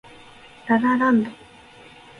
[0.67, 1.29] ラ・ラ・ランド